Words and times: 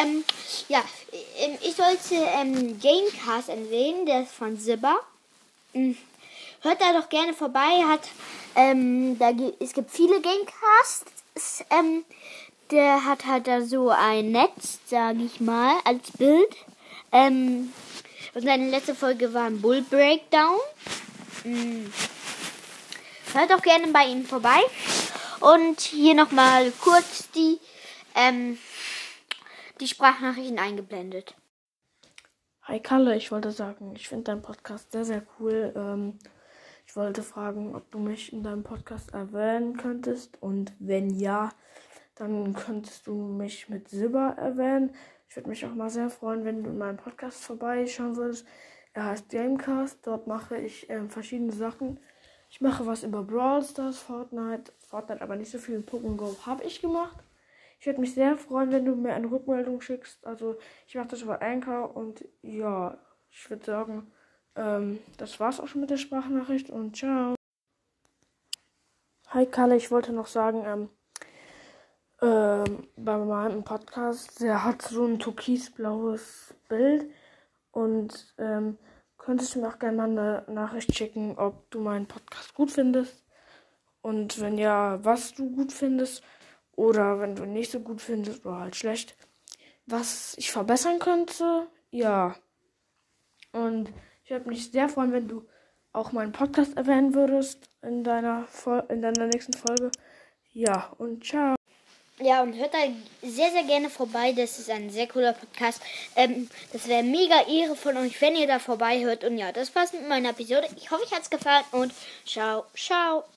Ähm, 0.00 0.24
ja, 0.68 0.82
ähm, 1.38 1.58
ich 1.62 1.74
sollte 1.74 2.14
ähm, 2.14 2.78
Gamecast 2.80 3.50
ansehen, 3.50 4.06
der 4.06 4.22
ist 4.22 4.32
von 4.32 4.56
Sibba. 4.56 4.96
Mhm. 5.72 5.96
Hört 6.62 6.80
da 6.80 6.92
doch 6.92 7.08
gerne 7.08 7.34
vorbei. 7.34 7.84
Hat, 7.86 8.08
ähm, 8.54 9.18
da, 9.18 9.32
es 9.60 9.72
gibt 9.72 9.90
viele 9.90 10.20
Gamecasts. 10.20 11.64
Ähm, 11.70 12.04
der 12.70 13.04
hat 13.04 13.26
halt 13.26 13.46
da 13.46 13.62
so 13.62 13.90
ein 13.90 14.32
Netz, 14.32 14.80
sage 14.86 15.22
ich 15.24 15.40
mal, 15.40 15.76
als 15.84 16.10
Bild. 16.12 16.56
Ähm, 17.12 17.72
und 18.34 18.42
seine 18.42 18.70
letzte 18.70 18.94
Folge 18.94 19.32
war 19.32 19.44
ein 19.44 19.60
Bull 19.60 19.82
Breakdown. 19.82 20.58
Mhm. 21.44 21.92
Hört 23.32 23.52
auch 23.52 23.62
gerne 23.62 23.86
bei 23.88 24.06
ihm 24.06 24.26
vorbei. 24.26 24.60
Und 25.40 25.80
hier 25.80 26.14
nochmal 26.14 26.72
kurz 26.80 27.28
die, 27.34 27.58
ähm, 28.18 28.58
die 29.80 29.86
Sprachnachrichten 29.86 30.58
eingeblendet. 30.58 31.36
Hi 32.62 32.80
Kalle, 32.80 33.16
ich 33.16 33.30
wollte 33.30 33.52
sagen, 33.52 33.94
ich 33.94 34.08
finde 34.08 34.24
deinen 34.24 34.42
Podcast 34.42 34.92
sehr, 34.92 35.04
sehr 35.04 35.22
cool. 35.38 35.72
Ähm, 35.74 36.18
ich 36.86 36.96
wollte 36.96 37.22
fragen, 37.22 37.74
ob 37.76 37.90
du 37.90 37.98
mich 37.98 38.32
in 38.32 38.42
deinem 38.42 38.64
Podcast 38.64 39.14
erwähnen 39.14 39.76
könntest. 39.76 40.42
Und 40.42 40.72
wenn 40.78 41.10
ja, 41.10 41.50
dann 42.16 42.54
könntest 42.54 43.06
du 43.06 43.14
mich 43.14 43.68
mit 43.68 43.88
Silber 43.88 44.34
erwähnen. 44.36 44.94
Ich 45.28 45.36
würde 45.36 45.48
mich 45.48 45.64
auch 45.64 45.74
mal 45.74 45.90
sehr 45.90 46.10
freuen, 46.10 46.44
wenn 46.44 46.64
du 46.64 46.70
in 46.70 46.78
meinem 46.78 46.96
Podcast 46.96 47.44
vorbeischauen 47.44 48.16
würdest. 48.16 48.46
Er 48.94 49.04
heißt 49.04 49.28
Gamecast. 49.28 50.06
Dort 50.06 50.26
mache 50.26 50.56
ich 50.56 50.90
äh, 50.90 51.08
verschiedene 51.08 51.52
Sachen. 51.52 52.00
Ich 52.50 52.60
mache 52.60 52.86
was 52.86 53.04
über 53.04 53.22
Brawl 53.22 53.62
Stars, 53.62 53.98
Fortnite, 53.98 54.72
Fortnite 54.78 55.22
aber 55.22 55.36
nicht 55.36 55.50
so 55.50 55.58
viel. 55.58 55.78
Pokémon 55.80 56.16
Go 56.16 56.36
habe 56.44 56.64
ich 56.64 56.80
gemacht. 56.80 57.16
Ich 57.80 57.86
würde 57.86 58.00
mich 58.00 58.14
sehr 58.14 58.36
freuen, 58.36 58.72
wenn 58.72 58.84
du 58.84 58.96
mir 58.96 59.14
eine 59.14 59.30
Rückmeldung 59.30 59.80
schickst. 59.80 60.26
Also 60.26 60.58
ich 60.88 60.96
mache 60.96 61.08
das 61.08 61.22
über 61.22 61.40
Anchor 61.40 61.96
und 61.96 62.24
ja, 62.42 62.98
ich 63.30 63.48
würde 63.48 63.64
sagen, 63.64 64.10
ähm, 64.56 64.98
das 65.16 65.38
war's 65.38 65.60
auch 65.60 65.68
schon 65.68 65.82
mit 65.82 65.90
der 65.90 65.96
Sprachnachricht 65.96 66.70
und 66.70 66.96
ciao. 66.96 67.36
Hi 69.28 69.46
Kalle, 69.46 69.76
ich 69.76 69.90
wollte 69.90 70.12
noch 70.12 70.26
sagen, 70.26 70.64
ähm, 70.66 70.88
ähm, 72.20 72.88
bei 72.96 73.16
meinem 73.16 73.62
Podcast, 73.62 74.40
der 74.40 74.64
hat 74.64 74.82
so 74.82 75.04
ein 75.04 75.20
türkisblaues 75.20 76.54
Bild 76.68 77.08
und 77.70 78.34
ähm, 78.38 78.76
könntest 79.18 79.54
du 79.54 79.60
mir 79.60 79.68
auch 79.68 79.78
gerne 79.78 79.96
mal 79.98 80.10
eine 80.10 80.44
Nachricht 80.52 80.96
schicken, 80.96 81.38
ob 81.38 81.70
du 81.70 81.78
meinen 81.78 82.06
Podcast 82.06 82.54
gut 82.54 82.72
findest 82.72 83.24
und 84.00 84.40
wenn 84.40 84.58
ja, 84.58 84.98
was 85.04 85.34
du 85.34 85.54
gut 85.54 85.72
findest 85.72 86.24
oder 86.78 87.18
wenn 87.18 87.34
du 87.34 87.44
nicht 87.44 87.72
so 87.72 87.80
gut 87.80 88.00
findest 88.00 88.46
oder 88.46 88.60
halt 88.60 88.76
schlecht, 88.76 89.16
was 89.86 90.34
ich 90.38 90.52
verbessern 90.52 91.00
könnte, 91.00 91.66
ja. 91.90 92.36
Und 93.52 93.90
ich 94.24 94.30
würde 94.30 94.48
mich 94.48 94.70
sehr 94.70 94.88
freuen, 94.88 95.12
wenn 95.12 95.26
du 95.26 95.44
auch 95.92 96.12
meinen 96.12 96.30
Podcast 96.30 96.76
erwähnen 96.76 97.14
würdest 97.14 97.68
in 97.82 98.04
deiner, 98.04 98.46
in 98.90 99.02
deiner 99.02 99.26
nächsten 99.26 99.54
Folge. 99.54 99.90
Ja, 100.52 100.92
und 100.98 101.24
ciao. 101.24 101.56
Ja, 102.20 102.42
und 102.42 102.54
hört 102.54 102.74
da 102.74 102.78
sehr, 103.22 103.50
sehr 103.50 103.64
gerne 103.64 103.90
vorbei. 103.90 104.32
Das 104.32 104.60
ist 104.60 104.70
ein 104.70 104.90
sehr 104.90 105.08
cooler 105.08 105.32
Podcast. 105.32 105.82
Ähm, 106.14 106.48
das 106.72 106.86
wäre 106.86 107.02
mega 107.02 107.42
Ehre 107.48 107.74
von 107.74 107.96
euch, 107.96 108.20
wenn 108.20 108.36
ihr 108.36 108.46
da 108.46 108.60
vorbei 108.60 109.02
hört. 109.02 109.24
Und 109.24 109.36
ja, 109.36 109.50
das 109.50 109.74
war's 109.74 109.92
mit 109.92 110.06
meiner 110.08 110.30
Episode. 110.30 110.68
Ich 110.76 110.92
hoffe, 110.92 111.02
euch 111.02 111.12
hat's 111.12 111.30
gefallen 111.30 111.64
und 111.72 111.92
ciao, 112.24 112.66
ciao. 112.76 113.24